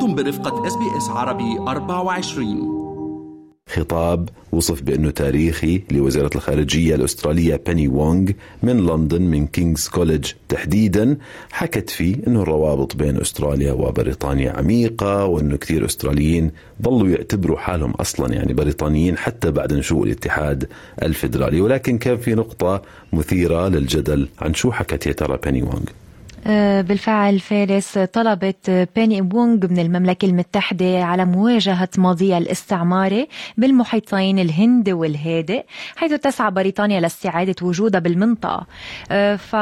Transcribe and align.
أنتم 0.00 0.14
برفقة 0.14 0.66
SBS 0.66 1.08
عربي 1.08 1.58
24 1.58 2.80
خطاب 3.68 4.28
وصف 4.52 4.82
بأنه 4.82 5.10
تاريخي 5.10 5.82
لوزيرة 5.90 6.30
الخارجية 6.34 6.94
الأسترالية 6.94 7.62
بيني 7.66 7.88
وونغ 7.88 8.30
من 8.62 8.86
لندن 8.86 9.22
من 9.22 9.46
King's 9.46 9.88
College 9.88 10.32
تحديدا. 10.48 11.18
حكت 11.50 11.90
فيه 11.90 12.16
أنه 12.26 12.42
الروابط 12.42 12.96
بين 12.96 13.20
أستراليا 13.20 13.72
وبريطانيا 13.72 14.52
عميقة 14.52 15.24
وأنه 15.24 15.56
كثير 15.56 15.84
أستراليين 15.84 16.50
ظلوا 16.82 17.08
يعتبروا 17.08 17.58
حالهم 17.58 17.90
أصلا 17.90 18.34
يعني 18.34 18.52
بريطانيين 18.52 19.18
حتى 19.18 19.50
بعد 19.50 19.72
نشوء 19.72 20.04
الاتحاد 20.04 20.68
الفيدرالي. 21.02 21.60
ولكن 21.60 21.98
كان 21.98 22.16
في 22.16 22.34
نقطة 22.34 22.82
مثيرة 23.12 23.68
للجدل 23.68 24.28
عن 24.38 24.54
شو 24.54 24.72
حكت 24.72 25.06
يا 25.06 25.12
ترى 25.12 25.38
بيني 25.44 25.62
وونغ. 25.62 25.90
بالفعل 26.46 27.40
فارس 27.40 27.98
طلبت 27.98 28.88
بيني 28.96 29.20
وونغ 29.20 29.66
من 29.70 29.78
المملكة 29.78 30.26
المتحدة 30.26 31.04
على 31.04 31.24
مواجهة 31.24 31.88
ماضيها 31.98 32.38
الاستعماري 32.38 33.28
بالمحيطين 33.56 34.38
الهندي 34.38 34.90
والهادئ 34.90 35.64
حيث 35.96 36.12
تسعى 36.12 36.50
بريطانيا 36.50 37.00
لاستعادة 37.00 37.54
وجودها 37.62 38.00
بالمنطقة. 38.00 38.66
آه، 39.10 39.36
ف 39.36 39.56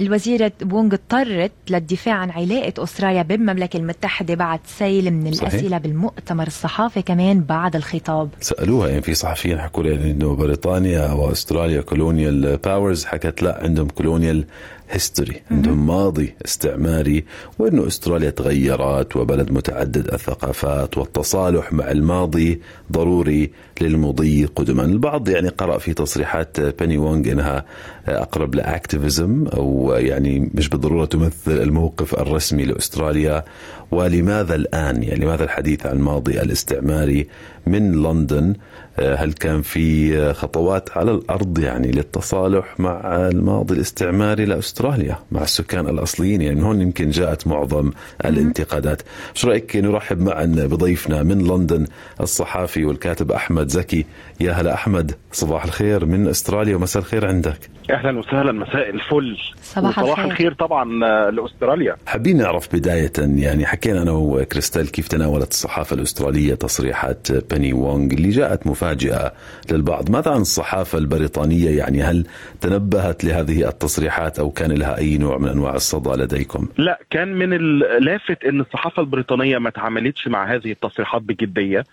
الوزيرة 0.00 0.52
وونغ 0.62 0.94
اضطرت 0.94 1.52
للدفاع 1.70 2.14
عن 2.14 2.30
علاقة 2.30 2.82
أستراليا 2.82 3.22
بالمملكة 3.22 3.76
المتحدة 3.76 4.34
بعد 4.34 4.60
سيل 4.66 5.10
من 5.10 5.32
صحيح. 5.32 5.52
الأسئلة 5.52 5.78
بالمؤتمر 5.78 6.46
الصحافي 6.46 7.02
كمان 7.02 7.40
بعد 7.40 7.76
الخطاب. 7.76 8.28
سألوها 8.40 8.88
يعني 8.88 9.02
في 9.02 9.14
صحفيين 9.14 9.58
حكوا 9.60 9.82
لها 9.82 10.10
إنه 10.10 10.34
بريطانيا 10.36 11.12
وأستراليا 11.12 11.80
colonial 11.80 12.56
powers 12.56 13.04
حكت 13.04 13.42
لا 13.42 13.60
عندهم 13.62 13.88
colonial 13.88 14.44
history 14.90 15.42
عندهم 15.50 15.86
ماضي 15.86 16.34
استعماري 16.44 17.24
وإنه 17.58 17.86
أستراليا 17.86 18.30
تغيرت 18.30 19.16
وبلد 19.16 19.52
متعدد 19.52 20.12
الثقافات 20.14 20.98
والتصالح 20.98 21.72
مع 21.72 21.90
الماضي 21.90 22.60
ضروري 22.92 23.50
للمضي 23.80 24.44
قدما 24.44 24.84
البعض 24.84 25.28
يعني 25.28 25.48
قرأ 25.48 25.78
في 25.78 25.94
تصريحات 25.94 26.60
بيني 26.60 26.98
وونغ 26.98 27.32
إنها 27.32 27.64
أقرب 28.08 28.54
ل 28.54 28.64
activism 28.64 29.46
أو 29.46 29.81
يعني 29.90 30.50
مش 30.54 30.68
بالضرورة 30.68 31.04
تمثل 31.04 31.62
الموقف 31.62 32.14
الرسمي 32.14 32.64
لأستراليا 32.64 33.44
ولماذا 33.90 34.54
الآن؟ 34.54 35.02
يعني 35.02 35.24
لماذا 35.24 35.44
الحديث 35.44 35.86
عن 35.86 35.96
الماضي 35.96 36.40
الاستعماري 36.40 37.28
من 37.66 38.02
لندن؟ 38.02 38.54
آه، 38.98 39.14
هل 39.14 39.32
كان 39.32 39.62
في 39.62 40.32
خطوات 40.32 40.90
على 40.96 41.10
الأرض 41.10 41.58
يعني 41.58 41.90
للتصالح 41.90 42.80
مع 42.80 43.00
الماضي 43.28 43.74
الاستعماري 43.74 44.44
لأستراليا 44.44 45.18
مع 45.32 45.42
السكان 45.42 45.88
الأصليين؟ 45.88 46.42
يعني 46.42 46.54
من 46.54 46.62
هون 46.62 46.80
يمكن 46.80 47.10
جاءت 47.10 47.46
معظم 47.46 47.90
الانتقادات. 48.24 49.02
شو 49.34 49.48
رأيك 49.48 49.76
نرحب 49.76 50.20
معا 50.20 50.44
بضيفنا 50.44 51.22
من 51.22 51.38
لندن 51.38 51.86
الصحافي 52.20 52.84
والكاتب 52.84 53.32
أحمد 53.32 53.68
زكي. 53.68 54.06
يا 54.40 54.52
هلا 54.52 54.74
أحمد 54.74 55.14
صباح 55.32 55.64
الخير 55.64 56.06
من 56.06 56.28
أستراليا 56.28 56.76
ومساء 56.76 57.02
الخير 57.02 57.26
عندك. 57.26 57.58
أهلا 57.90 58.18
وسهلا 58.18 58.52
مساء 58.52 58.90
الفل. 58.90 59.36
صباح, 59.62 60.00
صباح 60.00 60.18
الخير. 60.18 60.24
الخير 60.32 60.52
طبعا 60.54 61.04
آه، 61.04 61.30
لأستراليا. 61.30 61.96
حابين 62.06 62.36
نعرف 62.36 62.76
بداية 62.76 63.12
يعني 63.18 63.66
حكينا 63.66 64.02
أنا 64.02 64.10
وكريستال 64.10 64.90
كيف 64.90 65.08
تناولت 65.08 65.50
الصحافة 65.50 65.96
الأسترالية 65.96 66.54
تصريحات 66.54 67.32
بيني 67.52 67.72
وونغ 67.72 68.12
اللي 68.12 68.30
جاءت 68.30 68.66
مفاجئة 68.66 69.32
للبعض. 69.70 70.10
ماذا 70.10 70.30
عن 70.30 70.40
الصحافة 70.40 70.98
البريطانية؟ 70.98 71.78
يعني 71.78 72.02
هل 72.02 72.26
تنبهت 72.60 73.24
لهذه 73.24 73.68
التصريحات 73.68 74.38
أو 74.38 74.50
كان 74.50 74.72
لها 74.72 74.98
أي 74.98 75.18
نوع 75.18 75.38
من 75.38 75.48
أنواع 75.48 75.74
الصدى 75.74 76.22
لديكم؟ 76.22 76.68
لا 76.78 77.00
كان 77.10 77.34
من 77.34 77.52
اللافت 77.52 78.44
إن 78.44 78.60
الصحافة 78.60 79.02
البريطانية 79.02 79.58
ما 79.58 79.70
تعاملتش 79.70 80.28
مع 80.28 80.54
هذه 80.54 80.72
التصريحات 80.72 81.22
بجدية. 81.22 81.84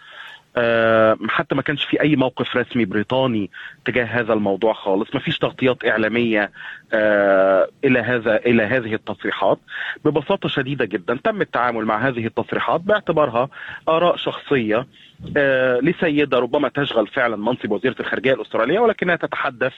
حتى 1.29 1.55
ما 1.55 1.61
كانش 1.61 1.85
في 1.85 2.01
أي 2.01 2.15
موقف 2.15 2.57
رسمي 2.57 2.85
بريطاني 2.85 3.49
تجاه 3.85 4.05
هذا 4.05 4.33
الموضوع 4.33 4.73
خالص. 4.73 5.09
ما 5.13 5.19
فيش 5.19 5.37
تغطيات 5.37 5.85
إعلامية 5.85 6.51
آه، 6.93 7.67
إلى 7.83 7.99
هذا 7.99 8.35
إلى 8.35 8.63
هذه 8.63 8.93
التصريحات. 8.93 9.59
ببساطة 10.05 10.49
شديدة 10.49 10.85
جدا 10.85 11.19
تم 11.23 11.41
التعامل 11.41 11.85
مع 11.85 12.07
هذه 12.07 12.25
التصريحات 12.25 12.81
باعتبارها 12.81 13.49
آراء 13.89 14.15
شخصية 14.15 14.87
آه، 15.37 15.79
لسيدة 15.79 16.39
ربما 16.39 16.69
تشغل 16.69 17.07
فعلا 17.07 17.35
منصب 17.35 17.71
وزيرة 17.71 17.95
الخارجية 17.99 18.33
الأسترالية 18.33 18.79
ولكنها 18.79 19.15
تتحدث 19.15 19.73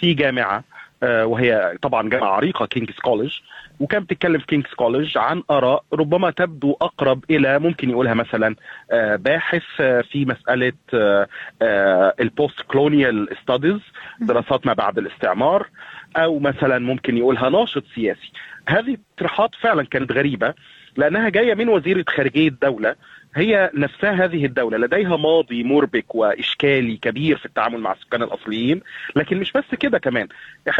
في 0.00 0.14
جامعة. 0.14 0.64
وهي 1.04 1.78
طبعا 1.82 2.08
جامعة 2.08 2.28
عريقة 2.28 2.66
King's 2.66 2.94
College 2.94 3.32
وكان 3.80 4.02
بتتكلم 4.04 4.38
في 4.38 4.46
King's 4.46 4.70
College 4.70 5.18
عن 5.18 5.42
آراء 5.50 5.84
ربما 5.92 6.30
تبدو 6.30 6.72
أقرب 6.72 7.24
إلى 7.30 7.58
ممكن 7.58 7.90
يقولها 7.90 8.14
مثلا 8.14 8.56
آه، 8.90 9.16
باحث 9.16 9.62
آه، 9.80 10.00
في 10.00 10.24
مسألة 10.24 10.72
آه، 10.94 12.14
ال 12.20 12.28
post 12.28 12.60
colonial 12.60 13.28
studies 13.42 13.80
دراسات 14.20 14.66
ما 14.66 14.72
بعد 14.72 14.98
الاستعمار 14.98 15.68
أو 16.16 16.38
مثلا 16.38 16.78
ممكن 16.78 17.16
يقولها 17.16 17.48
ناشط 17.48 17.84
سياسي. 17.94 18.32
هذه 18.68 18.94
التصريحات 18.94 19.50
فعلا 19.60 19.82
كانت 19.82 20.12
غريبة. 20.12 20.54
لأنها 20.96 21.28
جاية 21.28 21.54
من 21.54 21.68
وزيره 21.68 22.04
خارجية 22.08 22.48
دوله 22.62 22.96
هي 23.36 23.70
نفسها 23.74 24.24
هذه 24.24 24.44
الدولة. 24.44 24.78
لديها 24.78 25.16
ماضي 25.16 25.62
مربك 25.64 26.14
وإشكالي 26.14 26.96
كبير 26.96 27.36
في 27.36 27.46
التعامل 27.46 27.80
مع 27.80 27.92
السكان 27.92 28.22
الأصليين. 28.22 28.80
لكن 29.16 29.36
مش 29.36 29.52
بس 29.52 29.64
كده 29.80 29.98
كمان. 29.98 30.28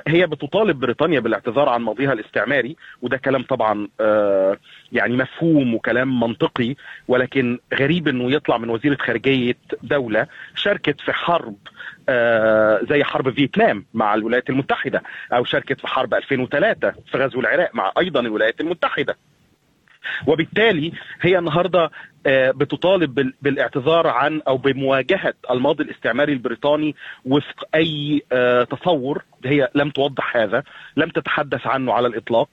هي 0.09 0.27
بتطالب 0.27 0.81
بريطانيا 0.81 1.21
بالاعتذار 1.21 1.69
عن 1.69 1.83
ماضيها 1.83 2.13
الاستعماري. 2.13 2.77
وده 3.03 3.17
كلام 3.17 3.43
طبعا 3.43 3.89
آه 4.01 4.59
يعني 4.93 5.17
مفهوم 5.17 5.75
وكلام 5.75 6.21
منطقي. 6.21 6.75
ولكن 7.09 7.59
غريب 7.75 8.09
إنه 8.09 8.33
يطلع 8.33 8.59
من 8.59 8.71
وزيرة 8.71 8.97
خارجية 9.01 9.57
دولة 9.83 10.27
شاركت 10.55 11.01
في 11.01 11.13
حرب 11.13 11.57
آه 12.09 12.81
زي 12.91 13.05
حرب 13.05 13.31
فيتنام 13.31 13.87
مع 13.95 14.15
الولايات 14.15 14.51
المتحدة 14.51 15.03
أو 15.33 15.45
شاركت 15.45 15.81
في 15.81 15.87
حرب 15.87 16.15
2003 16.15 16.91
في 17.13 17.19
غزو 17.19 17.41
العراق 17.41 17.71
مع 17.75 17.93
أيضا 17.99 18.21
الولايات 18.21 18.61
المتحدة. 18.61 19.17
وبالتالي 20.27 20.93
هي 21.21 21.39
النهارده 21.39 21.91
آه، 22.27 22.51
بتطالب 22.51 23.33
بالاعتذار 23.43 24.07
عن 24.07 24.41
أو 24.49 24.57
بمواجهة 24.57 25.35
الماضي 25.51 25.85
الاستعماري 25.85 26.33
البريطاني 26.33 26.95
وفق 27.25 27.65
أي 27.75 28.23
آه، 28.33 28.65
تصور 28.65 29.25
هي 29.45 29.69
لم 29.75 29.91
توضح 29.91 30.37
هذا 30.37 30.63
لم 30.97 31.09
تتحدث 31.09 31.67
عنه 31.67 31.93
على 31.93 32.07
الإطلاق. 32.07 32.49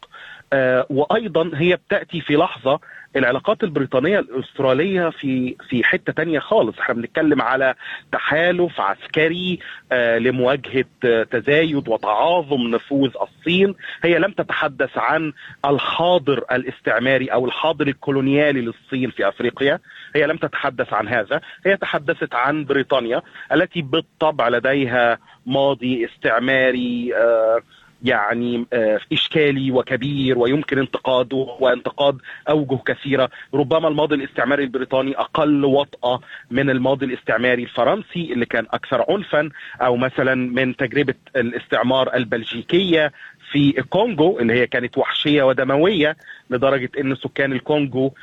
وأيضا 0.90 1.52
هي 1.54 1.76
بتأتي 1.76 2.22
في 2.22 2.36
لحظة 2.36 2.80
العلاقات 3.16 3.64
البريطانية 3.64 4.20
الأسترالية 4.20 5.10
في 5.10 5.56
في 5.70 5.84
حتة 5.84 6.14
تانية 6.14 6.40
خالص. 6.40 6.80
إحنا 6.80 6.96
بنتكلم 6.96 7.42
على 7.42 7.76
تحالف 8.12 8.82
عسكري 8.82 9.60
آه 9.92 10.18
لمواجهة 10.18 10.86
آه 11.06 11.24
تزايد 11.24 11.88
وتعاظم 11.88 12.62
نفوذ 12.68 13.12
الصين. 13.22 13.76
هي 14.04 14.20
لم 14.20 14.32
تتحدث 14.32 14.98
عن 14.98 15.34
الحاضر 15.66 16.38
الاستعماري 16.52 17.28
أو 17.28 17.46
الحاضر 17.46 17.88
الكولونيالي 17.88 18.62
للصين 18.62 19.10
في 19.10 19.28
أفريقيا. 19.28 19.80
هي 20.16 20.28
لم 20.28 20.38
تتحدث 20.38 20.94
عن 20.94 21.08
هذا. 21.08 21.42
هي 21.66 21.78
تحدثت 21.78 22.36
عن 22.36 22.66
بريطانيا 22.66 23.22
التي 23.54 23.82
بالطبع 23.82 24.50
لديها 24.50 25.18
ماضي 25.46 26.06
استعماري 26.06 27.16
آه 27.16 27.62
يعني 28.04 28.66
آه، 28.74 29.00
إشكالي 29.14 29.72
وكبير 29.72 30.38
ويمكن 30.40 30.80
انتقاده 30.80 31.38
وانتقاد 31.60 32.18
أوجه 32.50 32.80
كثيرة. 32.86 33.30
ربما 33.54 33.88
الماضي 33.88 34.16
الاستعماري 34.16 34.64
البريطاني 34.64 35.18
أقل 35.18 35.66
وطأة 35.66 36.20
من 36.52 36.70
الماضي 36.70 37.06
الاستعماري 37.06 37.64
الفرنسي 37.64 38.34
اللي 38.34 38.46
كان 38.46 38.66
أكثر 38.72 39.06
عنفا 39.10 39.50
أو 39.82 39.96
مثلا 39.98 40.36
من 40.36 40.76
تجربة 40.76 41.16
الاستعمار 41.36 42.16
البلجيكية 42.16 43.12
في 43.52 43.80
الكونغو 43.80 44.40
اللي 44.40 44.54
هي 44.54 44.68
كانت 44.68 44.98
وحشية 44.98 45.44
ودموية 45.44 46.18
لدرجة 46.50 46.90
إن 47.00 47.16
سكان 47.16 47.52
الكونغو 47.54 48.14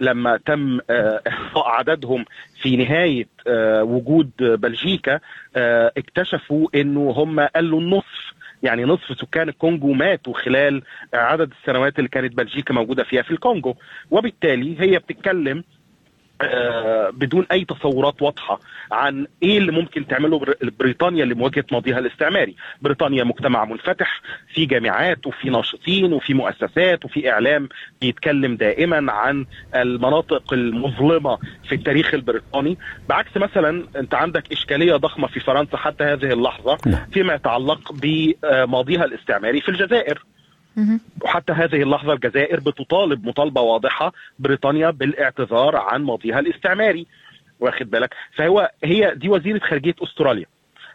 لما 0.00 0.36
تم 0.46 0.80
آه، 0.90 1.22
إحصاء 1.28 1.68
عددهم 1.68 2.24
في 2.62 2.76
نهاية 2.76 3.28
آه، 3.46 3.82
وجود 3.84 4.30
بلجيكا 4.38 5.20
اكتشفوا 5.96 6.68
إنه 6.74 7.10
هم 7.10 7.40
قلوا 7.40 7.80
النصف 7.80 8.32
يعني 8.62 8.84
نصف 8.84 9.20
سكان 9.20 9.48
الكونغو 9.48 9.92
ماتوا 9.92 10.34
خلال 10.34 10.82
عدد 11.14 11.50
السنوات 11.60 11.98
اللي 11.98 12.08
كانت 12.08 12.34
بلجيكا 12.34 12.74
موجودة 12.74 13.04
فيها 13.04 13.22
في 13.22 13.30
الكونغو 13.30 13.76
وبالتالي 14.10 14.80
هي 14.80 14.98
بتتكلم 14.98 15.58
آه، 15.58 15.62
بدون 17.12 17.46
أي 17.52 17.64
تصورات 17.64 18.22
واضحة 18.22 18.60
عن 18.92 19.26
إيه 19.42 19.58
اللي 19.58 19.72
ممكن 19.72 20.06
تعمله 20.06 20.40
بريطانيا 20.78 21.24
لمواجهة 21.24 21.64
ماضيها 21.72 21.98
الاستعماري، 21.98 22.56
بريطانيا 22.82 23.24
مجتمع 23.24 23.64
منفتح 23.64 24.20
في 24.54 24.66
جامعات 24.66 25.26
وفي 25.26 25.50
ناشطين 25.50 26.12
وفي 26.12 26.34
مؤسسات 26.34 27.04
وفي 27.04 27.30
إعلام 27.30 27.68
بيتكلم 28.00 28.56
دائما 28.56 29.12
عن 29.12 29.46
المناطق 29.74 30.52
المظلمة 30.52 31.38
في 31.68 31.74
التاريخ 31.74 32.14
البريطاني، 32.14 32.78
بعكس 33.08 33.36
مثلا 33.36 33.84
أنت 33.96 34.14
عندك 34.14 34.52
إشكالية 34.52 34.96
ضخمة 34.96 35.26
في 35.26 35.40
فرنسا 35.40 35.76
حتى 35.76 36.04
هذه 36.04 36.32
اللحظة 36.32 36.78
نعم. 36.86 37.06
فيما 37.12 37.34
يتعلق 37.34 37.92
بماضيها 37.92 39.04
الاستعماري 39.04 39.60
في 39.60 39.68
الجزائر. 39.68 40.22
وحتى 41.22 41.52
هذه 41.52 41.82
اللحظة 41.82 42.12
الجزائر 42.12 42.60
بتطالب 42.60 43.26
مطالبة 43.26 43.60
واضحة 43.60 44.12
بريطانيا 44.38 44.90
بالاعتذار 44.90 45.76
عن 45.76 46.02
ماضيها 46.02 46.38
الاستعماري. 46.38 47.06
واخد 47.60 47.90
بالك؟ 47.90 48.14
فهو 48.36 48.70
هي 48.84 49.14
دي 49.14 49.28
وزيرة 49.28 49.58
خارجية 49.58 49.94
أستراليا 50.02 50.46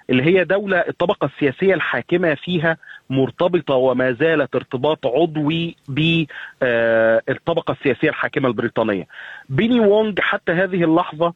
اللي 0.10 0.24
هي 0.24 0.44
دولة 0.44 0.78
الطبقة 0.78 1.26
السياسية 1.26 1.74
الحاكمة 1.74 2.34
فيها 2.36 2.78
مرتبطة 3.10 3.74
وما 3.76 4.12
زالت 4.12 4.56
ارتباط 4.56 5.06
عضوي 5.08 5.76
بالطبقة 5.88 7.72
السياسية 7.72 8.10
الحاكمة 8.10 8.48
البريطانية. 8.48 9.08
بيني 9.50 9.80
وونج 9.80 10.20
حتى 10.20 10.52
هذه 10.52 10.84
اللحظة 10.84 11.34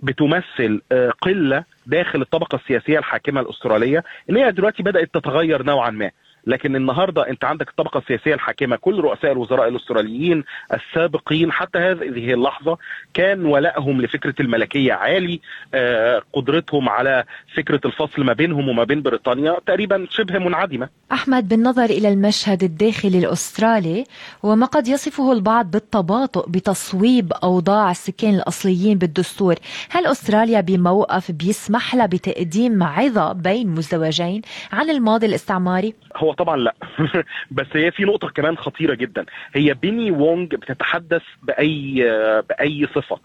بتمثل 0.00 0.82
آه، 0.92 1.10
قلة 1.10 1.64
داخل 1.86 2.20
الطبقة 2.22 2.56
السياسية 2.56 2.98
الحاكمة 2.98 3.40
الأسترالية 3.40 4.04
اللي 4.28 4.44
هي 4.44 4.52
دلوقتي 4.52 4.82
بدأت 4.82 5.10
تتغير 5.14 5.62
نوعا 5.62 5.90
ما. 5.90 6.10
لكن 6.46 6.76
النهارده 6.76 7.28
انت 7.30 7.44
عندك 7.44 7.68
الطبقه 7.68 7.98
السياسيه 7.98 8.34
الحاكمة 8.34 8.76
كل 8.76 9.00
رؤساء 9.00 9.32
الوزراء 9.32 9.68
الأستراليين 9.68 10.44
السابقين 10.72 11.52
حتى 11.52 11.78
هذه 11.78 12.32
اللحظة 12.34 12.78
كان 13.14 13.44
ولائهم 13.46 14.02
لفكرة 14.02 14.34
الملكية 14.40 14.92
عالي 14.92 15.40
آه، 15.74 16.22
قدرتهم 16.32 16.88
على 16.88 17.24
فكرة 17.56 17.80
الفصل 17.84 18.24
ما 18.24 18.32
بينهم 18.32 18.68
وما 18.68 18.84
بين 18.84 19.02
بريطانيا 19.02 19.56
تقريبا 19.66 20.06
شبه 20.10 20.38
منعدمة. 20.38 20.88
أحمد 21.12 21.48
بالنظر 21.48 21.84
إلى 21.84 22.08
المشهد 22.08 22.62
الداخلي 22.62 23.18
الأسترالي 23.18 24.04
وما 24.42 24.66
قد 24.66 24.88
يصفه 24.88 25.32
البعض 25.32 25.70
بالتباطؤ 25.70 26.50
بتصويب 26.50 27.32
أوضاع 27.32 27.90
السكان 27.90 28.34
الأصليين 28.34 28.98
بالدستور، 28.98 29.54
هل 29.90 30.06
أستراليا 30.06 30.60
بموقف 30.60 31.30
بيسمح 31.30 31.94
لها 31.94 32.06
بتقديم 32.06 32.82
عظة 32.82 33.32
بين 33.32 33.68
مزدوجين 33.68 34.42
عن 34.72 34.90
الماضي 34.90 35.26
الاستعماري؟ 35.26 35.94
هو 36.16 36.33
طبعا 36.34 36.56
لا. 36.56 36.74
بس 37.50 37.66
هي 37.72 37.90
في 37.90 38.04
نقطة 38.04 38.28
كمان 38.28 38.56
خطيرة 38.56 38.94
جدا. 38.94 39.24
هي 39.54 39.74
بيني 39.74 40.10
وونج 40.10 40.54
بتتحدث 40.54 41.22
بأي 41.42 41.94
بأي 42.48 42.86
صفة. 42.94 43.18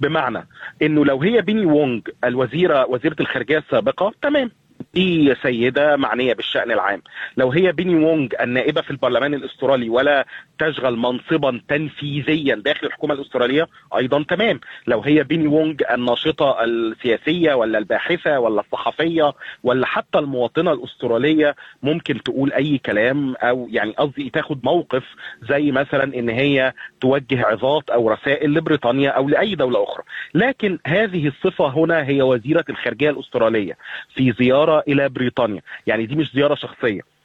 بمعنى 0.00 0.46
إنه 0.82 1.04
لو 1.04 1.22
هي 1.22 1.42
بيني 1.42 1.66
وونج 1.66 2.08
الوزيرة 2.24 2.86
وزيرة 2.86 3.16
الخارجية 3.20 3.58
السابقة 3.58 4.12
تمام. 4.22 4.50
دي 4.94 5.34
سيدة 5.42 5.96
معنية 5.96 6.34
بالشأن 6.34 6.70
العام. 6.72 7.02
لو 7.36 7.50
هي 7.52 7.72
بيني 7.72 7.94
وونج 8.04 8.34
النائبة 8.40 8.80
في 8.80 8.90
البرلمان 8.90 9.34
الأسترالي 9.34 9.88
ولا 9.88 10.26
تشغل 10.58 10.96
منصبا 10.96 11.60
تنفيذيا 11.68 12.54
داخل 12.54 12.86
الحكومة 12.86 13.14
الأسترالية 13.14 13.66
أيضا 13.96 14.22
تمام. 14.22 14.60
لو 14.86 15.00
هي 15.00 15.24
بيني 15.24 15.46
وونج 15.46 15.82
الناشطة 15.90 16.64
السياسية 16.64 17.54
ولا 17.54 17.78
الباحثة 17.78 18.38
ولا 18.38 18.60
الصحفية 18.60 19.32
ولا 19.62 19.86
حتى 19.86 20.18
المواطنة 20.18 20.72
الأسترالية 20.72 21.54
ممكن 21.82 22.22
تقول 22.22 22.52
أي 22.52 22.78
كلام 22.78 23.34
أو 23.36 23.68
يعني 23.70 23.90
قصدي 23.92 24.30
تاخد 24.30 24.60
موقف 24.64 25.04
زي 25.48 25.70
مثلا 25.70 26.04
إن 26.04 26.28
هي 26.28 26.72
توجه 27.00 27.46
عظات 27.46 27.90
أو 27.90 28.10
رسائل 28.10 28.54
لبريطانيا 28.54 29.10
أو 29.10 29.28
لأي 29.28 29.54
دولة 29.54 29.82
أخرى. 29.84 30.04
لكن 30.34 30.78
هذه 30.86 31.28
الصفة 31.28 31.66
هنا 31.68 32.04
هي 32.08 32.22
وزيرة 32.22 32.64
الخارجية 32.70 33.10
الأسترالية. 33.10 33.76
في 34.14 34.32
زيارة 34.40 34.65
إلى 34.88 35.08
بريطانيا. 35.08 35.60
يعني 35.86 36.06
دي 36.06 36.16
مش 36.16 36.32
زيارة 36.34 36.54
شخصية. 36.54 37.16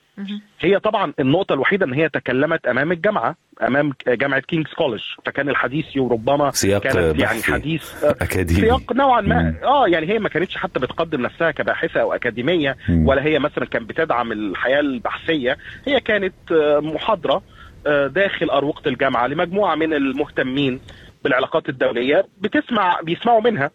هي 0.59 0.79
طبعا 0.79 1.13
النقطة 1.19 1.53
الوحيدة 1.53 1.85
إن 1.85 1.93
هي 1.93 2.09
تكلمت 2.09 2.67
أمام 2.67 2.91
الجامعة 2.91 3.35
أمام 3.67 3.93
جامعة 4.07 4.39
كينجز 4.39 4.73
كولج 4.73 5.01
فكان 5.25 5.49
الحديث 5.49 5.97
ربما 5.97 6.51
سياق 6.51 6.81
كانت 6.81 7.19
يعني 7.19 7.43
حديث 7.43 8.03
أكاديمي. 8.03 8.61
سياق 8.61 8.93
نوعا 8.93 9.21
ما. 9.21 9.53
آه 9.63 9.87
يعني 9.87 10.09
هي 10.09 10.19
ما 10.19 10.29
كانتش 10.29 10.57
حتى 10.57 10.79
بتقدم 10.79 11.21
نفسها 11.21 11.51
كباحثة 11.51 12.01
أو 12.01 12.13
أكاديمية 12.13 12.77
مم. 12.89 13.07
ولا 13.07 13.23
هي 13.23 13.39
مثلا 13.39 13.65
كانت 13.65 13.89
بتدعم 13.89 14.31
الحياة 14.31 14.79
البحثية. 14.79 15.57
هي 15.87 15.99
كانت 15.99 16.33
آه، 16.51 16.79
محاضرة 16.79 17.41
آه، 17.87 18.07
داخل 18.07 18.49
أروقة 18.49 18.89
الجامعة 18.89 19.27
لمجموعة 19.27 19.75
من 19.75 19.93
المهتمين 19.93 20.79
بالعلاقات 21.23 21.69
الدولية 21.69 22.25
بتسمع 22.41 22.99
بيسمعوا 23.03 23.41
منها. 23.41 23.71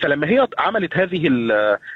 فلما 0.00 0.28
هي 0.28 0.48
عملت 0.58 0.96
هذه 0.96 1.28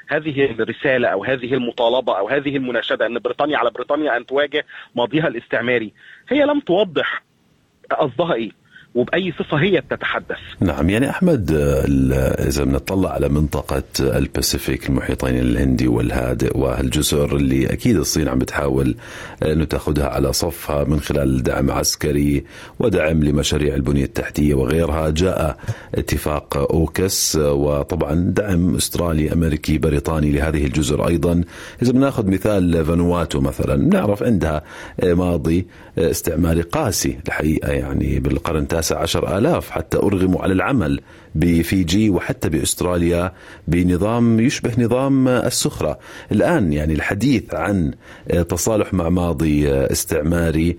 هذه 0.07 0.51
الرسالة 0.51 1.07
أو 1.07 1.23
هذه 1.23 1.53
المطالبة 1.53 2.17
أو 2.17 2.29
هذه 2.29 2.57
المناشدة 2.57 3.05
أن 3.05 3.19
بريطانيا 3.19 3.57
على 3.57 3.71
بريطانيا 3.71 4.17
أن 4.17 4.25
تواجه 4.25 4.65
ماضيها 4.95 5.27
الاستعماري 5.27 5.93
هي 6.29 6.43
لم 6.43 6.59
توضح 6.59 7.23
قصدها 7.91 8.33
إيه؟ 8.33 8.64
وبأي 8.95 9.31
صفة 9.39 9.57
هي 9.57 9.81
تتحدث 9.89 10.37
نعم 10.59 10.89
يعني 10.89 11.09
أحمد 11.09 11.51
إذا 12.39 12.63
بنطلع 12.63 13.09
على 13.09 13.29
منطقة 13.29 13.83
الباسيفيك 13.99 14.89
المحيطين 14.89 15.39
الهندي 15.39 15.87
والهادئ 15.87 16.57
والجزر 16.57 17.35
اللي 17.35 17.73
أكيد 17.73 17.97
الصين 17.97 18.27
عم 18.27 18.39
بتحاول 18.39 18.95
آه، 19.43 19.53
إنه 19.53 19.65
تاخذها 19.65 20.07
على 20.07 20.33
صفها 20.33 20.83
من 20.83 20.99
خلال 20.99 21.43
دعم 21.43 21.71
عسكري 21.71 22.43
ودعم 22.79 23.23
لمشاريع 23.23 23.75
البنية 23.75 24.03
التحتية 24.03 24.53
وغيرها 24.53 25.09
جاء 25.09 25.57
اتفاق 25.95 26.57
AUKUS 26.57 27.35
آه، 27.35 27.53
وطبعا 27.53 28.13
دعم 28.15 28.75
أسترالي 28.75 29.33
أمريكي 29.33 29.77
بريطاني 29.77 30.31
لهذه 30.31 30.65
الجزر 30.65 31.07
أيضا. 31.07 31.43
إذا 31.81 31.91
بناخذ 31.91 32.27
مثال 32.31 32.85
فانواتو 32.85 33.41
مثلا 33.41 33.75
بنعرف 33.75 34.23
عندها 34.23 34.63
آه، 34.99 35.13
ماضي 35.13 35.67
استعماري 35.97 36.61
قاسي 36.61 37.19
الحقيقة 37.27 37.71
يعني 37.71 38.19
بالقرن 38.19 38.61
التاسع 38.61 38.84
عشر 38.91 39.37
آلاف 39.37 39.69
حتى 39.69 39.97
أرغموا 39.97 40.41
على 40.41 40.53
العمل 40.53 41.01
بفيجي 41.35 42.09
وحتى 42.09 42.49
بأستراليا 42.49 43.31
بنظام 43.67 44.39
يشبه 44.39 44.71
نظام 44.77 45.27
السخرة. 45.27 45.99
الآن 46.31 46.73
يعني 46.73 46.93
الحديث 46.93 47.53
عن 47.53 47.93
تصالح 48.49 48.93
مع 48.93 49.09
ماضي 49.09 49.69
استعماري 49.71 50.77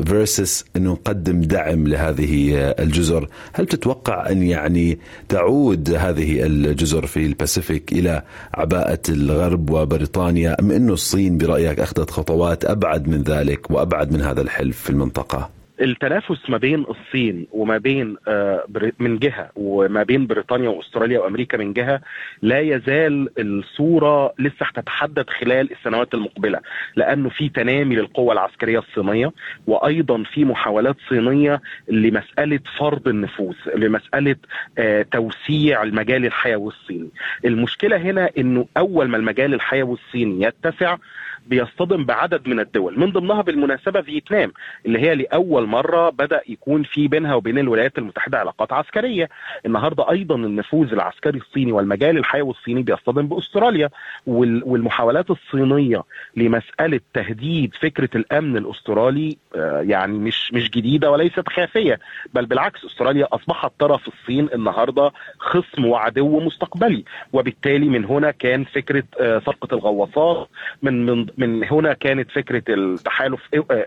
versus 0.00 0.64
أنه 0.76 0.92
نقدم 0.92 1.40
دعم 1.40 1.88
لهذه 1.88 2.54
الجزر 2.78 3.28
هل 3.52 3.66
تتوقع 3.66 4.30
أن 4.30 4.42
يعني 4.42 4.98
تعود 5.28 5.90
هذه 5.90 6.46
الجزر 6.46 7.06
في 7.06 7.26
الباسيفيك 7.26 7.92
إلى 7.92 8.22
عباءة 8.54 9.00
الغرب 9.08 9.70
وبريطانيا 9.70 10.56
أم 10.60 10.70
أنه 10.70 10.92
الصين 10.92 11.38
برأيك 11.38 11.80
أخذت 11.80 12.10
خطوات 12.10 12.64
أبعد 12.64 13.08
من 13.08 13.22
ذلك 13.22 13.70
وأبعد 13.70 14.12
من 14.12 14.22
هذا 14.22 14.40
الحلف 14.40 14.80
في 14.80 14.90
المنطقة؟ 14.90 15.55
التنافس 15.80 16.50
ما 16.50 16.56
بين 16.58 16.86
الصين 16.88 17.46
وما 17.52 17.78
بين 17.78 18.16
آه، 18.28 18.64
من 18.98 19.18
جهة 19.18 19.50
وما 19.56 20.02
بين 20.02 20.26
بريطانيا 20.26 20.68
وأستراليا 20.68 21.20
وأمريكا 21.20 21.58
من 21.58 21.72
جهة 21.72 22.00
لا 22.42 22.60
يزال 22.60 23.28
الصورة 23.38 24.34
لسه 24.38 24.56
هتتحدد 24.66 25.30
خلال 25.30 25.72
السنوات 25.72 26.14
المقبلة 26.14 26.60
لأنه 26.96 27.28
في 27.28 27.48
تنامي 27.48 27.94
للقوة 27.96 28.32
العسكرية 28.32 28.78
الصينية 28.78 29.32
وأيضا 29.66 30.22
في 30.22 30.44
محاولات 30.44 30.96
صينية 31.08 31.60
لمسألة 31.88 32.60
فرض 32.78 33.08
النفوذ 33.08 33.54
لمسألة 33.74 34.36
آه، 34.78 35.02
توسيع 35.02 35.82
المجال 35.82 36.24
الحيوي 36.26 36.68
الصيني. 36.68 37.08
المشكلة 37.44 37.96
هنا 37.96 38.30
إنه 38.38 38.66
أول 38.76 39.08
ما 39.08 39.16
المجال 39.16 39.54
الحيوي 39.54 39.92
الصيني 39.92 40.44
يتسع 40.46 40.96
بيصطدم 41.46 42.04
بعدد 42.04 42.48
من 42.48 42.60
الدول. 42.60 43.00
من 43.00 43.12
ضمنها 43.12 43.42
بالمناسبة 43.42 44.00
فيتنام 44.00 44.52
اللي 44.86 44.98
هي 44.98 45.14
لأول 45.14 45.66
مرة 45.66 46.10
بدأ 46.10 46.40
يكون 46.48 46.82
في 46.82 47.08
بينها 47.08 47.34
وبين 47.34 47.58
الولايات 47.58 47.98
المتحدة 47.98 48.38
علاقات 48.38 48.72
عسكرية. 48.72 49.28
النهارده 49.66 50.10
أيضا 50.10 50.34
النفوذ 50.34 50.92
العسكري 50.92 51.38
الصيني 51.38 51.72
والمجال 51.72 52.18
الحيوي 52.18 52.50
الصيني 52.50 52.82
بيصطدم 52.82 53.26
بأستراليا 53.28 53.90
وال- 54.26 54.62
والمحاولات 54.64 55.30
الصينية 55.30 56.02
لمسألة 56.36 57.00
تهديد 57.14 57.74
فكرة 57.74 58.10
الأمن 58.16 58.56
الأسترالي 58.56 59.36
آه، 59.56 59.80
يعني 59.80 60.18
مش 60.18 60.52
مش 60.52 60.70
جديدة 60.70 61.10
وليست 61.10 61.48
خافية 61.48 61.98
بل 62.34 62.46
بالعكس 62.46 62.84
أستراليا 62.84 63.26
أصبحت 63.32 63.72
في 63.76 64.08
الصين 64.08 64.48
النهارده 64.54 65.12
خصم 65.38 65.84
وعدو 65.86 66.40
مستقبلي. 66.40 67.04
وبالتالي 67.32 67.88
من 67.88 68.04
هنا 68.04 68.30
كان 68.30 68.64
فكرة 68.64 69.04
آه، 69.20 69.38
صفقه 69.38 69.74
الغواصات 69.74 70.48
من 70.82 71.06
من 71.06 71.26
من 71.36 71.64
هنا 71.64 71.92
كانت 71.92 72.30
فكرة 72.30 72.62
التحالف 72.68 73.40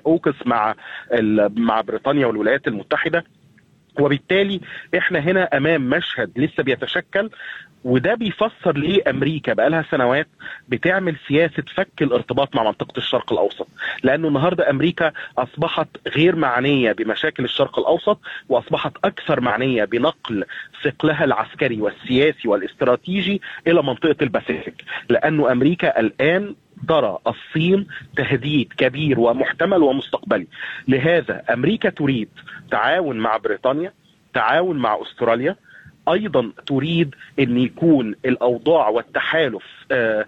اوكس 0.05 0.35
مع 0.45 0.75
مع 1.57 1.81
بريطانيا 1.81 2.25
والولايات 2.27 2.67
المتحدة. 2.67 3.23
وبالتالي 3.99 4.61
إحنا 4.97 5.19
هنا 5.19 5.43
أمام 5.57 5.89
مشهد 5.89 6.31
لسه 6.35 6.63
بيتشكل 6.63 7.29
وده 7.83 8.15
بيفسر 8.15 8.77
ليه 8.77 9.01
أمريكا 9.09 9.53
بقالها 9.53 9.85
سنوات 9.91 10.27
بتعمل 10.69 11.15
سياسة 11.27 11.63
فك 11.75 12.01
الارتباط 12.01 12.55
مع 12.55 12.63
منطقة 12.63 12.97
الشرق 12.97 13.33
الأوسط. 13.33 13.67
لأنه 14.03 14.27
النهارده 14.27 14.69
أمريكا 14.69 15.11
أصبحت 15.37 15.87
غير 16.07 16.35
معنية 16.35 16.91
بمشاكل 16.91 17.43
الشرق 17.43 17.79
الأوسط 17.79 18.19
وأصبحت 18.49 18.91
أكثر 19.03 19.41
معنية 19.41 19.85
بنقل 19.85 20.43
ثقلها 20.83 21.23
العسكري 21.23 21.81
والسياسي 21.81 22.47
والاستراتيجي 22.47 23.41
إلى 23.67 23.83
منطقة 23.83 24.15
الباسيفيك. 24.21 24.83
لأنه 25.09 25.51
أمريكا 25.51 25.99
الآن 25.99 26.55
ترى 26.87 27.17
الصين 27.27 27.87
تهديد 28.17 28.73
كبير 28.77 29.19
ومحتمل 29.19 29.83
ومستقبلي. 29.83 30.47
لهذا 30.87 31.43
أمريكا 31.53 31.89
تريد 31.89 32.29
تعاون 32.71 33.17
مع 33.17 33.37
بريطانيا 33.37 33.93
تعاون 34.33 34.77
مع 34.77 34.99
أستراليا 35.01 35.55
أيضا 36.11 36.51
تريد 36.67 37.15
أن 37.39 37.57
يكون 37.57 38.15
الأوضاع 38.25 38.89
والتحالف 38.89 39.63
آه، 39.91 40.25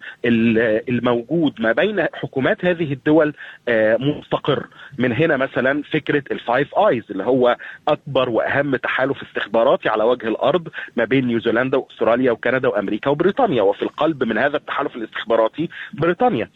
الموجود 0.89 1.61
ما 1.61 1.71
بين 1.71 2.05
حكومات 2.13 2.65
هذه 2.65 2.93
الدول 2.93 3.33
آه، 3.67 3.97
مستقر. 3.97 4.67
من 4.97 5.13
هنا 5.13 5.37
مثلا 5.37 5.83
فكرة 5.83 6.23
ال 6.31 6.40
Five 6.40 6.75
Eyes 6.75 7.03
اللي 7.11 7.23
هو 7.23 7.57
أكبر 7.87 8.29
وأهم 8.29 8.75
تحالف 8.75 9.21
استخباراتي 9.21 9.89
على 9.89 10.03
وجه 10.03 10.27
الأرض 10.27 10.67
ما 10.95 11.05
بين 11.05 11.27
نيوزيلندا 11.27 11.77
وأستراليا 11.77 12.31
وكندا 12.31 12.67
وأمريكا 12.67 13.09
وبريطانيا 13.09 13.61
وفي 13.61 13.81
القلب 13.81 14.23
من 14.23 14.37
هذا 14.37 14.57
التحالف 14.57 14.95
الاستخباراتي 14.95 15.69
بريطانيا. 15.93 16.49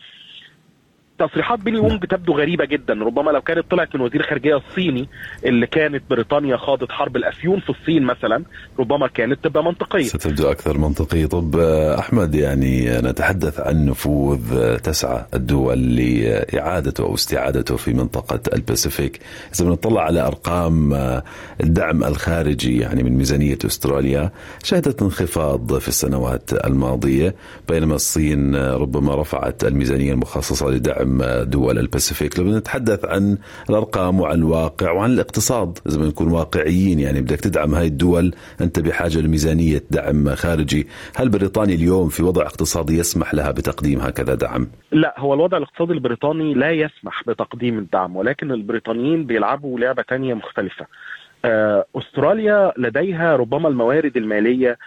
تصريحات 1.19 1.59
بيني 1.59 1.79
وونج 1.79 2.05
تبدو 2.05 2.33
غريبة 2.33 2.65
جدا 2.65 2.93
ربما 2.93 3.31
لو 3.31 3.41
كانت 3.41 3.71
طلعت 3.71 3.95
من 3.95 4.01
وزير 4.01 4.21
الخارجية 4.21 4.57
الصيني 4.57 5.09
اللي 5.45 5.67
كانت 5.67 6.03
بريطانيا 6.09 6.57
خاضت 6.57 6.91
حرب 6.91 7.15
الأفيون 7.15 7.59
في 7.59 7.69
الصين 7.69 8.03
مثلا 8.03 8.43
ربما 8.79 9.07
كانت 9.07 9.43
تبقى 9.43 9.63
منطقية. 9.63 10.03
ستبدو 10.03 10.51
أكثر 10.51 10.77
منطقية. 10.77 11.25
طب 11.25 11.55
آه، 11.55 11.99
أحمد 11.99 12.35
يعني 12.35 12.89
نتحدث 12.89 13.59
عن 13.59 13.85
نفوذ 13.85 14.57
آه، 14.57 14.77
تسعى 14.77 15.25
الدول 15.33 15.95
لإعادته 15.95 17.03
أو 17.03 17.13
استعادته 17.13 17.75
في 17.75 17.93
منطقة 17.93 18.39
الباسيفيك. 18.53 19.19
إذا 19.55 19.65
بنطلع 19.65 20.01
على 20.01 20.21
أرقام 20.27 20.93
آه، 20.93 21.23
الدعم 21.63 22.03
الخارجي 22.03 22.79
يعني 22.79 23.03
من 23.03 23.17
ميزانية 23.17 23.57
أستراليا 23.65 24.31
شهدت 24.63 25.01
انخفاض 25.01 25.77
في 25.77 25.87
السنوات 25.87 26.53
الماضية 26.65 27.35
بينما 27.69 27.95
الصين 27.95 28.55
ربما 28.55 29.15
رفعت 29.15 29.63
الميزانية 29.63 30.13
المخصصة 30.13 30.69
لدعم 30.69 31.04
دعم 31.05 31.43
دول 31.43 31.79
الباسيفيك. 31.79 32.39
لو 32.39 32.57
نتحدث 32.57 33.05
عن 33.05 33.37
الأرقام 33.69 34.19
وعن 34.19 34.35
الواقع 34.35 34.91
وعن 34.91 35.11
الاقتصاد 35.11 35.79
اذا 35.87 36.05
نكون 36.05 36.31
واقعيين. 36.31 36.99
يعني 36.99 37.21
بدك 37.21 37.39
تدعم 37.39 37.75
هاي 37.75 37.87
الدول 37.87 38.33
أنت 38.61 38.79
بحاجة 38.79 39.17
لميزانية 39.17 39.83
دعم 39.91 40.35
خارجي. 40.35 40.87
هل 41.15 41.29
بريطانيا 41.29 41.75
اليوم 41.75 42.09
في 42.09 42.23
وضع 42.23 42.41
اقتصادي 42.41 42.97
يسمح 42.97 43.33
لها 43.33 43.51
بتقديم 43.51 43.99
هكذا 43.99 44.35
دعم؟ 44.35 44.67
لا 44.91 45.15
هو 45.17 45.33
الوضع 45.33 45.57
الاقتصادي 45.57 45.93
البريطاني 45.93 46.53
لا 46.53 46.71
يسمح 46.71 47.23
بتقديم 47.27 47.77
الدعم 47.77 48.15
ولكن 48.15 48.51
البريطانيين 48.51 49.25
بيلعبوا 49.25 49.79
لعبة 49.79 50.01
تانية 50.01 50.33
مختلفة. 50.33 50.85
آه، 50.85 50.87
أستراليا 51.95 52.73
لديها 52.77 53.35
ربما 53.35 53.69
الموارد 53.69 54.17
المالية 54.17 54.77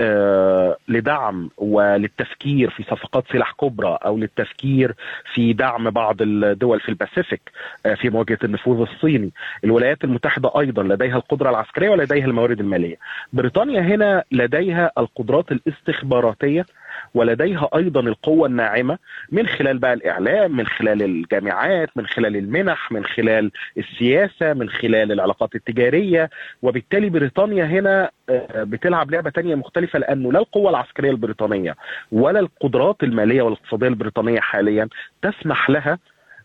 آه، 0.00 0.76
لدعم 0.88 1.50
وللتفكير 1.56 2.70
في 2.70 2.82
صفقات 2.82 3.24
سلاح 3.32 3.52
كبرى 3.52 3.98
أو 4.04 4.16
للتفكير 4.16 4.94
في 5.34 5.52
دعم 5.52 5.90
بعض 5.90 6.16
الدول 6.20 6.80
في 6.80 6.88
الباسيفيك 6.88 7.50
آه، 7.86 7.94
في 7.94 8.10
مواجهة 8.10 8.38
النفوذ 8.44 8.80
الصيني. 8.80 9.30
الولايات 9.64 10.04
المتحدة 10.04 10.50
أيضا 10.60 10.82
لديها 10.82 11.16
القدرة 11.16 11.50
العسكرية 11.50 11.90
ولديها 11.90 12.26
الموارد 12.26 12.60
المالية. 12.60 12.96
بريطانيا 13.32 13.80
هنا 13.80 14.24
لديها 14.32 14.90
القدرات 14.98 15.52
الاستخباراتية 15.52 16.66
ولديها 17.14 17.68
أيضا 17.76 18.00
القوة 18.00 18.48
الناعمة 18.48 18.98
من 19.32 19.46
خلال 19.46 19.78
بقى 19.78 19.92
الإعلام 19.92 20.56
من 20.56 20.66
خلال 20.66 21.02
الجامعات 21.02 21.88
من 21.96 22.06
خلال 22.06 22.36
المنح 22.36 22.92
من 22.92 23.04
خلال 23.04 23.50
السياسة 23.78 24.52
من 24.52 24.68
خلال 24.68 25.12
العلاقات 25.12 25.54
التجارية. 25.54 26.30
وبالتالي 26.62 27.10
بريطانيا 27.10 27.64
هنا 27.64 28.10
آه، 28.30 28.62
بتلعب 28.64 29.10
لعبة 29.10 29.30
تانية 29.30 29.54
مختلفة 29.54 29.98
لأنه 29.98 30.32
لا 30.32 30.38
القوة 30.38 30.70
العسكرية 30.70 31.10
البريطانية 31.10 31.76
ولا 32.12 32.40
القدرات 32.40 33.02
المالية 33.02 33.42
والاقتصادية 33.42 33.88
البريطانية 33.88 34.40
حاليا 34.40 34.88
تسمح 35.22 35.70
لها 35.70 35.98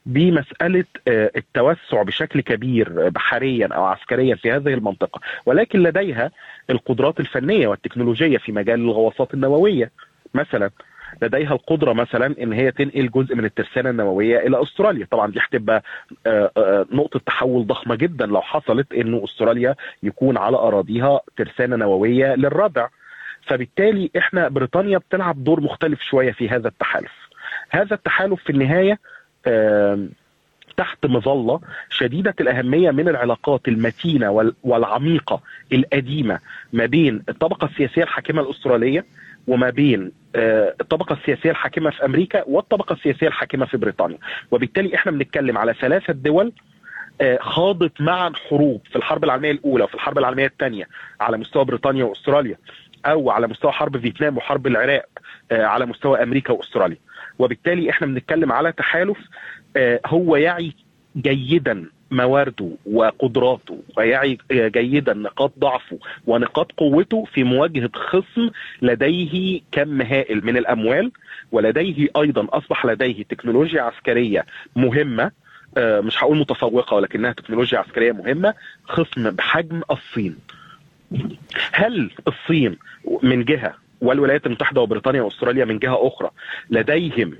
بمسألة 0.05 0.83
آه، 1.07 1.31
التوسع 1.35 2.03
بشكل 2.03 2.41
كبير 2.41 3.09
بحريا 3.09 3.67
أو 3.67 3.83
عسكريا 3.83 4.35
في 4.35 4.51
هذه 4.51 4.73
المنطقة. 4.73 5.19
ولكن 5.45 5.83
لديها 5.83 6.31
القدرات 6.69 7.19
الفنية 7.19 7.67
والتكنولوجية 7.67 8.37
في 8.37 8.51
مجال 8.51 8.79
الغواصات 8.79 9.33
النووية. 9.33 9.91
مثلا 10.33 10.69
لديها 11.21 11.53
القدرة 11.53 11.93
مثلا 11.93 12.35
إن 12.41 12.53
هي 12.53 12.71
تنقل 12.71 13.09
جزء 13.09 13.35
من 13.35 13.45
الترسانة 13.45 13.89
النووية 13.89 14.39
إلى 14.39 14.63
أستراليا. 14.63 15.07
طبعا 15.11 15.31
دي 15.31 15.39
هتبقى 15.39 15.83
آه، 16.27 16.51
آه، 16.57 16.85
نقطة 16.91 17.19
تحول 17.25 17.67
ضخمة 17.67 17.95
جدا 17.95 18.25
لو 18.25 18.41
حصلت 18.41 18.93
إنه 18.93 19.23
أستراليا 19.23 19.75
يكون 20.03 20.37
على 20.37 20.57
أراضيها 20.57 21.19
ترسانة 21.37 21.75
نووية 21.75 22.35
للردع 22.35 22.87
فبالتالي 23.47 24.11
إحنا 24.17 24.47
بريطانيا 24.47 24.97
بتلعب 24.97 25.43
دور 25.43 25.61
مختلف 25.61 26.01
شوية 26.01 26.31
في 26.31 26.49
هذا 26.49 26.67
التحالف. 26.67 27.11
هذا 27.69 27.93
التحالف 27.95 28.43
في 28.43 28.49
النهاية 28.49 28.99
تحت 30.77 31.05
مظلة 31.05 31.59
شديدة 31.89 32.35
الأهمية 32.41 32.91
من 32.91 33.09
العلاقات 33.09 33.67
المتينة 33.67 34.51
والعميقة 34.63 35.41
القديمة 35.73 36.39
ما 36.73 36.85
بين 36.85 37.23
الطبقة 37.29 37.65
السياسية 37.65 38.03
الحاكمة 38.03 38.41
الأسترالية 38.41 39.05
وما 39.47 39.69
بين 39.69 40.11
آه، 40.35 40.75
الطبقة 40.81 41.13
السياسية 41.13 41.51
الحاكمة 41.51 41.89
في 41.89 42.05
أمريكا 42.05 42.43
والطبقة 42.47 42.93
السياسية 42.93 43.27
الحاكمة 43.27 43.65
في 43.65 43.77
بريطانيا. 43.77 44.17
وبالتالي 44.51 44.95
إحنا 44.95 45.11
بنتكلم 45.11 45.57
على 45.57 45.73
ثلاثة 45.73 46.13
دول 46.13 46.51
آه، 47.21 47.37
خاضت 47.41 48.01
معا 48.01 48.31
حروب 48.49 48.81
في 48.89 48.95
الحرب 48.95 49.23
العالمية 49.23 49.51
الأولى 49.51 49.83
وفي 49.83 49.93
الحرب 49.95 50.17
العالمية 50.17 50.45
الثانية 50.45 50.87
على 51.21 51.37
مستوى 51.37 51.65
بريطانيا 51.65 52.03
وأستراليا 52.03 52.57
أو 53.05 53.29
على 53.31 53.47
مستوى 53.47 53.71
حرب 53.71 53.97
فيتنام 53.97 54.37
وحرب 54.37 54.67
العراق 54.67 55.05
آه، 55.51 55.63
على 55.65 55.85
مستوى 55.85 56.23
أمريكا 56.23 56.53
وأستراليا. 56.53 56.97
وبالتالي 57.39 57.89
إحنا 57.89 58.07
بنتكلم 58.07 58.51
على 58.51 58.71
تحالف 58.71 59.17
هو 60.05 60.35
يعي 60.35 60.73
جيدا 61.17 61.85
موارده 62.11 62.69
وقدراته 62.85 63.83
ويعي 63.97 64.37
جيدا 64.51 65.13
نقاط 65.13 65.53
ضعفه 65.59 65.99
ونقاط 66.27 66.71
قوته 66.71 67.25
في 67.33 67.43
مواجهة 67.43 67.89
خصم 67.95 68.49
لديه 68.81 69.61
كم 69.71 70.01
هائل 70.01 70.45
من 70.45 70.57
الأموال 70.57 71.11
ولديه 71.51 72.07
أيضا 72.17 72.47
أصبح 72.49 72.85
لديه 72.85 73.23
تكنولوجيا 73.23 73.81
عسكرية 73.81 74.45
مهمة 74.75 75.31
آه، 75.77 75.99
مش 76.01 76.23
هقول 76.23 76.37
متفوقة 76.37 76.95
ولكنها 76.95 77.31
تكنولوجيا 77.31 77.79
عسكرية 77.79 78.11
مهمة 78.11 78.53
خصم 78.83 79.29
بحجم 79.31 79.81
الصين. 79.91 80.35
هل 81.73 82.11
الصين 82.27 82.77
من 83.23 83.43
جهة 83.45 83.73
والولايات 84.01 84.45
المتحدة 84.45 84.81
وبريطانيا 84.81 85.21
وأستراليا 85.21 85.65
من 85.65 85.79
جهة 85.79 86.07
أخرى 86.07 86.29
لديهم 86.69 87.37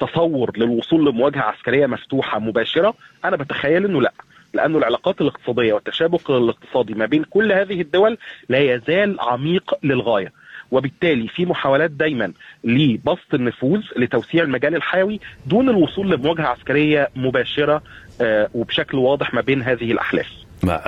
تصور 0.00 0.50
للوصول 0.56 1.06
لمواجهة 1.06 1.40
عسكرية 1.40 1.86
مفتوحة 1.86 2.38
مباشرة 2.38 2.94
أنا 3.24 3.36
بتخيل 3.36 3.84
إنه 3.84 4.00
لا. 4.02 4.12
لأنه 4.54 4.78
العلاقات 4.78 5.20
الاقتصادية 5.20 5.72
والتشابك 5.72 6.30
الاقتصادي 6.30 6.94
ما 6.94 7.06
بين 7.06 7.24
كل 7.24 7.52
هذه 7.52 7.80
الدول 7.80 8.18
لا 8.48 8.58
يزال 8.58 9.20
عميق 9.20 9.74
للغاية. 9.82 10.32
وبالتالي 10.70 11.28
في 11.28 11.46
محاولات 11.46 11.90
دايما 11.90 12.32
لبسط 12.64 13.34
النفوذ 13.34 13.80
لتوسيع 13.96 14.42
المجال 14.42 14.74
الحيوي 14.76 15.20
دون 15.46 15.68
الوصول 15.68 16.10
لمواجهة 16.10 16.46
عسكرية 16.46 17.08
مباشرة 17.16 17.82
آه، 18.20 18.48
وبشكل 18.54 18.96
واضح 18.98 19.34
ما 19.34 19.40
بين 19.40 19.62
هذه 19.62 19.92
الأحلاف. 19.92 20.30
مع 20.62 20.80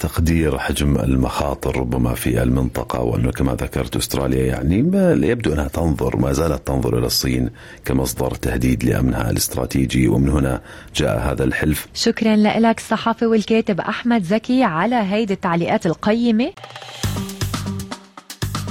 تقدير 0.00 0.58
حجم 0.58 0.96
المخاطر 0.96 1.76
ربما 1.76 2.14
في 2.14 2.42
المنطقة 2.42 3.00
وأنه 3.00 3.30
كما 3.30 3.54
ذكرت 3.54 3.96
أستراليا 3.96 4.46
يعني 4.46 4.82
ما 4.82 5.12
يبدو 5.12 5.52
أنها 5.52 5.68
تنظر 5.68 6.16
ما 6.16 6.32
زالت 6.32 6.66
تنظر 6.66 6.98
إلى 6.98 7.06
الصين 7.06 7.50
كمصدر 7.84 8.30
تهديد 8.30 8.84
لأمنها 8.84 9.30
الاستراتيجي 9.30 10.08
ومن 10.08 10.28
هنا 10.28 10.60
جاء 10.96 11.18
هذا 11.18 11.44
الحلف. 11.44 11.86
شكرا 11.94 12.36
لك 12.36 12.78
الصحافي 12.78 13.26
والكاتب 13.26 13.80
أحمد 13.80 14.22
زكي 14.24 14.62
على 14.62 14.96
هيدي 14.96 15.32
التعليقات 15.32 15.86
القيمة. 15.86 16.52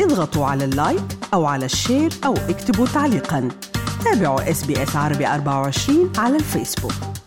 اضغطوا 0.02 0.46
على 0.46 0.66
اللايك 0.66 1.04
أو 1.34 1.46
على 1.46 1.66
ال 1.66 1.73
share 1.73 2.10
أو 2.26 2.34
اكتبوا 2.34 2.88
تعليقا. 2.88 3.50
تابعوا 4.06 4.52
SBS 4.52 4.96
عربي 4.96 5.28
24 5.28 6.12
على 6.18 6.36
الفيسبوك. 6.36 7.19